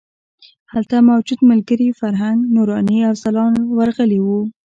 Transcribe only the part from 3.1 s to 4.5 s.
ځلاند ورغلي وو.